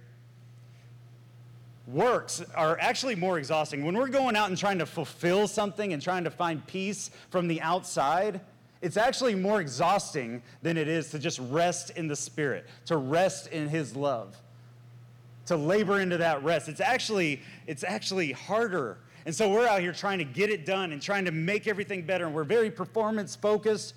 [1.88, 3.84] Works are actually more exhausting.
[3.84, 7.48] When we're going out and trying to fulfill something and trying to find peace from
[7.48, 8.40] the outside,
[8.82, 13.48] it's actually more exhausting than it is to just rest in the Spirit, to rest
[13.48, 14.38] in His love,
[15.48, 16.70] to labor into that rest.
[16.70, 18.98] It's actually, it's actually harder.
[19.26, 22.04] And so we're out here trying to get it done and trying to make everything
[22.04, 23.94] better, and we're very performance focused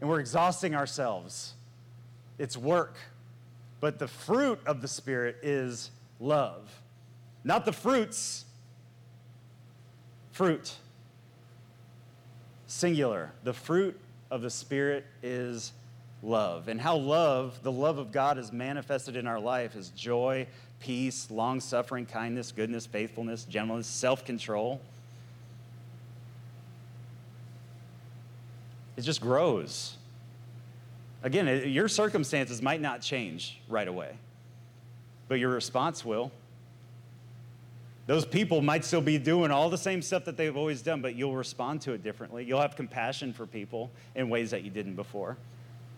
[0.00, 1.54] and we're exhausting ourselves.
[2.38, 2.96] It's work.
[3.80, 6.70] But the fruit of the Spirit is love.
[7.44, 8.44] Not the fruits,
[10.32, 10.74] fruit.
[12.66, 13.32] Singular.
[13.44, 13.98] The fruit
[14.30, 15.72] of the Spirit is
[16.22, 16.68] love.
[16.68, 20.46] And how love, the love of God, is manifested in our life is joy,
[20.78, 24.80] peace, long suffering, kindness, goodness, faithfulness, gentleness, self control.
[28.96, 29.96] It just grows.
[31.22, 34.16] Again, your circumstances might not change right away,
[35.28, 36.30] but your response will.
[38.10, 41.14] Those people might still be doing all the same stuff that they've always done, but
[41.14, 42.44] you'll respond to it differently.
[42.44, 45.36] You'll have compassion for people in ways that you didn't before.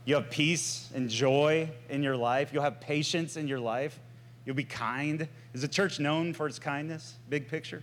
[0.05, 2.51] You'll have peace and joy in your life.
[2.53, 3.99] You'll have patience in your life.
[4.45, 5.27] You'll be kind.
[5.55, 7.15] Is the church known for its kindness?
[7.31, 7.83] Big picture?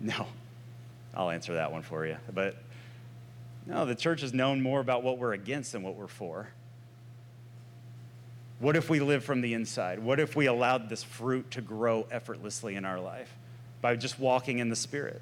[0.00, 0.26] No.
[1.14, 2.16] I'll answer that one for you.
[2.32, 2.56] But
[3.66, 6.48] no, the church is known more about what we're against than what we're for.
[8.58, 9.98] What if we live from the inside?
[9.98, 13.30] What if we allowed this fruit to grow effortlessly in our life
[13.82, 15.20] by just walking in the Spirit?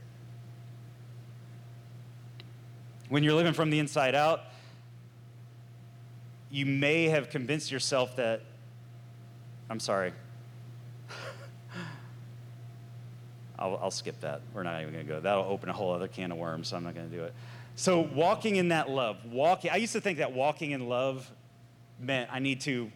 [3.08, 4.42] When you're living from the inside out,
[6.50, 8.42] you may have convinced yourself that,
[9.68, 10.12] I'm sorry.
[13.58, 14.42] I'll, I'll, skip that.
[14.52, 15.20] We're not even going to go.
[15.20, 17.34] That'll open a whole other can of worms, so I'm not going to do it.
[17.74, 21.28] So, walking in that love, walking, I used to think that walking in love
[21.98, 22.92] meant I need to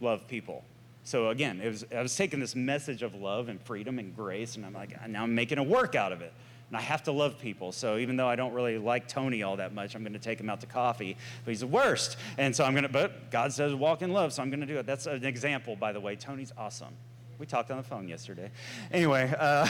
[0.00, 0.64] love people.
[1.04, 4.56] So, again, it was, I was taking this message of love and freedom and grace,
[4.56, 6.32] and I'm like, now I'm making a work out of it.
[6.68, 7.72] And I have to love people.
[7.72, 10.38] So, even though I don't really like Tony all that much, I'm going to take
[10.38, 12.18] him out to coffee, but he's the worst.
[12.36, 14.66] And so, I'm going to, but God says walk in love, so I'm going to
[14.66, 14.84] do it.
[14.84, 16.14] That's an example, by the way.
[16.14, 16.94] Tony's awesome.
[17.38, 18.50] We talked on the phone yesterday.
[18.90, 19.66] Anyway, uh,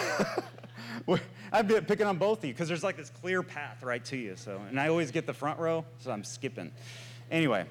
[1.52, 4.16] I've been picking on both of you because there's like this clear path right to
[4.16, 4.36] you.
[4.36, 6.72] So, and I always get the front row, so I'm skipping.
[7.30, 7.66] Anyway,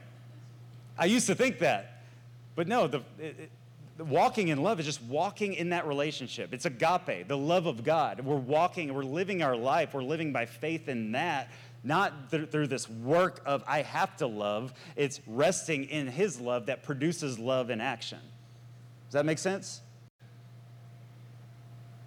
[0.98, 1.97] I used to think that,
[2.58, 3.52] but no, the, it,
[4.00, 6.56] walking in love is just walking in that relationship.
[6.56, 8.20] It's agape, the love of God.
[8.22, 11.52] We're walking, we're living our life, we're living by faith in that,
[11.84, 14.74] not th- through this work of I have to love.
[14.96, 18.20] It's resting in His love that produces love in action.
[19.06, 19.82] Does that make sense?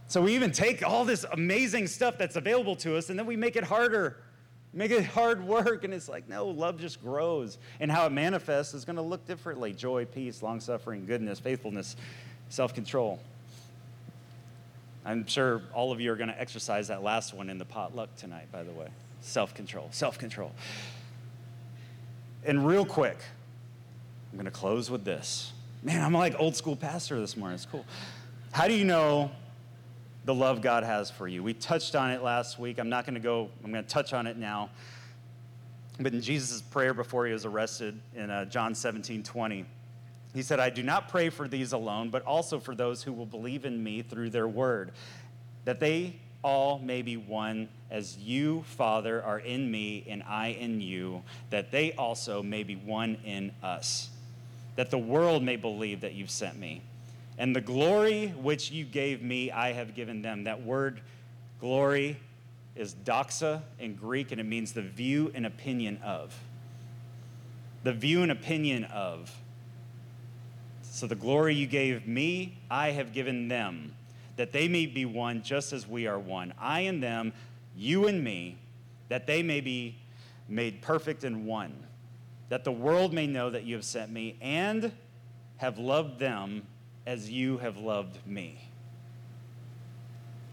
[0.09, 3.37] So we even take all this amazing stuff that's available to us and then we
[3.37, 4.17] make it harder,
[4.73, 5.85] make it hard work.
[5.85, 7.59] And it's like, no, love just grows.
[7.81, 11.97] And how it manifests is going to look differently joy, peace, long suffering, goodness, faithfulness,
[12.49, 13.21] self control.
[15.05, 18.15] I'm sure all of you are going to exercise that last one in the potluck
[18.17, 18.89] tonight, by the way
[19.21, 20.53] self control, self control.
[22.45, 23.19] And real quick,
[24.31, 25.53] I'm going to close with this.
[25.83, 27.55] Man, I'm like old school pastor this morning.
[27.55, 27.85] It's cool.
[28.53, 29.31] How do you know
[30.25, 31.43] the love God has for you.
[31.43, 32.79] We touched on it last week.
[32.79, 34.71] I'm not going to go, I'm going to touch on it now.
[35.99, 39.65] But in Jesus' prayer before he was arrested in uh, John 17 20,
[40.35, 43.27] he said, I do not pray for these alone, but also for those who will
[43.27, 44.93] believe in me through their word,
[45.65, 50.81] that they all may be one as you, Father, are in me and I in
[50.81, 54.11] you, that they also may be one in us,
[54.77, 56.83] that the world may believe that you've sent me.
[57.39, 60.45] And the glory which you gave me, I have given them.
[60.45, 61.01] That word
[61.61, 62.19] glory
[62.77, 66.39] is doxa in Greek, and it means the view and opinion of.
[67.83, 69.35] The view and opinion of.
[70.83, 73.95] So the glory you gave me, I have given them,
[74.37, 76.53] that they may be one just as we are one.
[76.59, 77.33] I and them,
[77.77, 78.59] you and me,
[79.09, 79.97] that they may be
[80.49, 81.73] made perfect in one.
[82.49, 84.93] That the world may know that you have sent me and
[85.57, 86.67] have loved them
[87.07, 88.59] as you have loved me.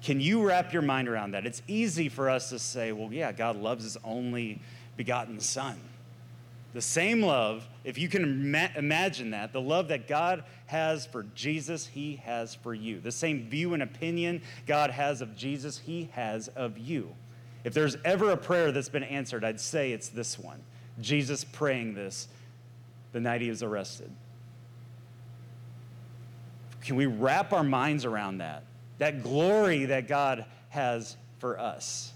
[0.02, 1.46] Can you wrap your mind around that?
[1.46, 4.62] It's easy for us to say, well, yeah, God loves his only
[4.96, 5.80] begotten Son.
[6.74, 11.24] The same love, if you can ima- imagine that, the love that God has for
[11.34, 13.00] Jesus, he has for you.
[13.00, 17.16] The same view and opinion God has of Jesus, he has of you.
[17.64, 20.62] If there's ever a prayer that's been answered, I'd say it's this one
[21.02, 22.28] Jesus praying this
[23.12, 24.12] the night he was arrested.
[26.88, 28.64] Can we wrap our minds around that?
[29.00, 32.14] That glory that God has for us.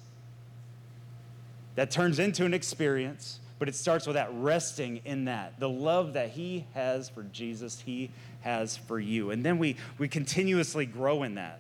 [1.76, 5.60] That turns into an experience, but it starts with that resting in that.
[5.60, 8.12] The love that He has for Jesus, He
[8.44, 9.32] has for you.
[9.32, 11.60] And then we, we continuously grow in that.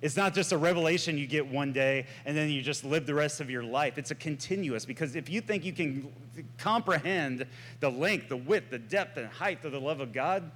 [0.00, 3.14] It's not just a revelation you get one day and then you just live the
[3.14, 3.98] rest of your life.
[3.98, 6.12] It's a continuous because if you think you can
[6.58, 7.44] comprehend
[7.80, 10.48] the length, the width, the depth, and height of the love of God,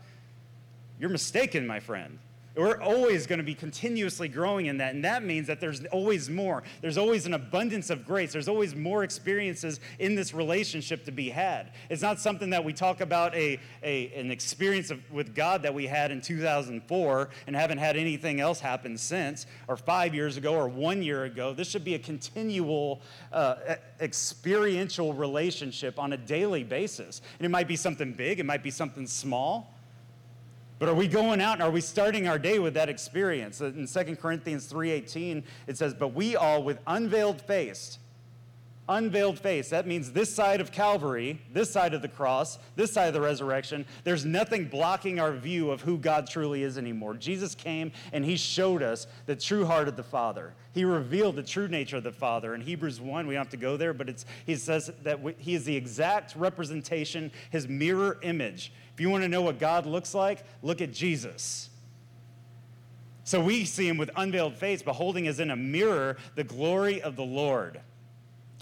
[0.98, 2.18] you're mistaken, my friend.
[2.56, 4.94] We're always going to be continuously growing in that.
[4.94, 6.62] And that means that there's always more.
[6.80, 8.32] There's always an abundance of grace.
[8.32, 11.72] There's always more experiences in this relationship to be had.
[11.90, 15.74] It's not something that we talk about a, a, an experience of, with God that
[15.74, 20.54] we had in 2004 and haven't had anything else happen since, or five years ago,
[20.54, 21.52] or one year ago.
[21.52, 23.02] This should be a continual
[23.34, 23.56] uh,
[24.00, 27.20] experiential relationship on a daily basis.
[27.38, 29.75] And it might be something big, it might be something small.
[30.78, 33.60] But are we going out and are we starting our day with that experience?
[33.60, 37.98] In 2 Corinthians 3:18 it says, "But we all with unveiled face,
[38.88, 43.08] unveiled face, that means this side of Calvary, this side of the cross, this side
[43.08, 47.14] of the resurrection, there's nothing blocking our view of who God truly is anymore.
[47.14, 50.54] Jesus came and he showed us the true heart of the Father.
[50.72, 52.54] He revealed the true nature of the Father.
[52.54, 55.54] In Hebrews 1, we don't have to go there, but it's, he says that he
[55.54, 58.72] is the exact representation, his mirror image.
[58.94, 61.70] If you want to know what God looks like, look at Jesus.
[63.26, 67.16] So we see him with unveiled face, beholding as in a mirror the glory of
[67.16, 67.80] the Lord,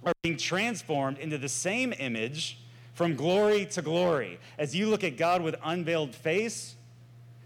[0.04, 2.58] are being transformed into the same image
[2.94, 4.38] from glory to glory.
[4.58, 6.76] As you look at God with unveiled face,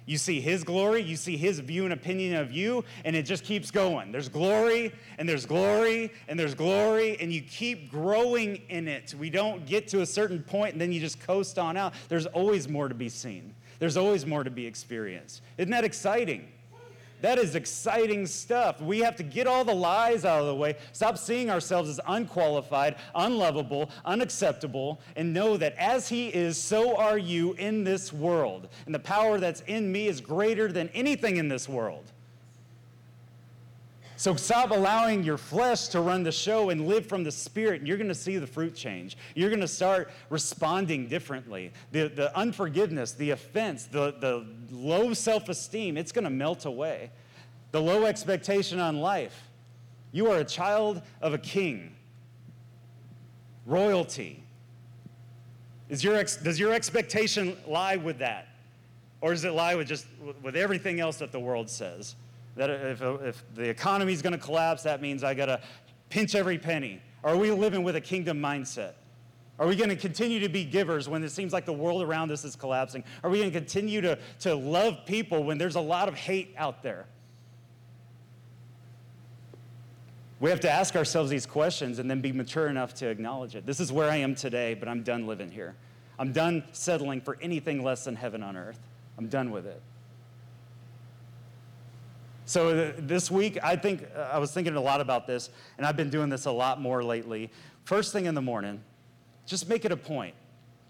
[0.09, 3.45] you see his glory, you see his view and opinion of you, and it just
[3.45, 4.11] keeps going.
[4.11, 9.15] There's glory, and there's glory, and there's glory, and you keep growing in it.
[9.19, 11.93] We don't get to a certain point and then you just coast on out.
[12.09, 15.43] There's always more to be seen, there's always more to be experienced.
[15.59, 16.49] Isn't that exciting?
[17.21, 18.81] That is exciting stuff.
[18.81, 22.01] We have to get all the lies out of the way, stop seeing ourselves as
[22.07, 28.69] unqualified, unlovable, unacceptable, and know that as He is, so are you in this world.
[28.87, 32.13] And the power that's in me is greater than anything in this world.
[34.19, 37.87] So stop allowing your flesh to run the show and live from the spirit, and
[37.87, 39.17] you're going to see the fruit change.
[39.37, 41.71] You're going to start responding differently.
[41.93, 47.13] The, the unforgiveness, the offense, the, the low self esteem, it's going to melt away.
[47.71, 49.41] The low expectation on life.
[50.11, 51.95] You are a child of a king,
[53.67, 54.43] royalty.
[55.89, 58.49] Is your ex, does your expectation lie with that?
[59.21, 60.07] Or does it lie with just
[60.43, 62.17] with everything else that the world says?
[62.59, 65.61] That if, uh, if the economy is going to collapse, that means I got to
[66.11, 67.01] pinch every penny.
[67.23, 68.95] Are we living with a kingdom mindset?
[69.61, 72.33] Are we going to continue to be givers when it seems like the world around
[72.33, 73.05] us is collapsing?
[73.23, 76.53] Are we going to continue to, to love people when there's a lot of hate
[76.57, 77.07] out there?
[80.41, 83.67] We have to ask ourselves these questions and then be mature enough to acknowledge it.
[83.67, 85.77] This is where I am today, but I'm done living here.
[86.19, 88.81] I'm done settling for anything less than heaven on earth.
[89.17, 89.81] I'm done with it.
[92.49, 95.87] So uh, this week, I think uh, I was thinking a lot about this, and
[95.87, 97.51] I've been doing this a lot more lately.
[97.85, 98.81] First thing in the morning,
[99.45, 100.35] just make it a point.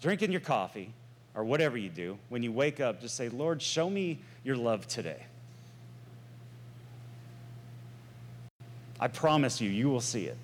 [0.01, 0.93] Drinking your coffee
[1.35, 4.87] or whatever you do, when you wake up, just say, Lord, show me your love
[4.87, 5.25] today.
[9.01, 10.37] I promise you, you will see it.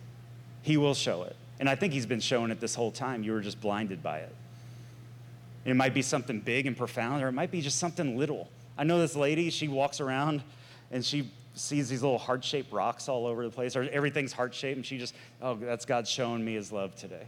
[0.62, 1.36] He will show it.
[1.60, 3.22] And I think He's been showing it this whole time.
[3.22, 4.34] You were just blinded by it.
[5.64, 8.48] It might be something big and profound, or it might be just something little.
[8.76, 10.42] I know this lady, she walks around
[10.94, 14.54] and she sees these little heart shaped rocks all over the place, or everything's heart
[14.54, 17.26] shaped, and she just, oh, that's God showing me his love today.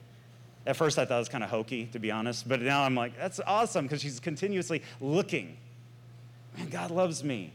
[0.66, 2.94] At first, I thought it was kind of hokey, to be honest, but now I'm
[2.94, 5.56] like, that's awesome because she's continuously looking.
[6.56, 7.52] Man, God loves me.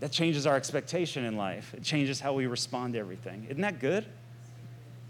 [0.00, 3.46] That changes our expectation in life, it changes how we respond to everything.
[3.48, 4.04] Isn't that good?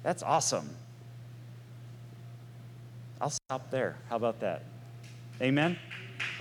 [0.02, 0.68] That's awesome.
[3.22, 3.96] I'll stop there.
[4.11, 4.64] How about that?
[5.40, 5.78] Amen?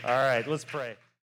[0.04, 0.96] All right, let's pray.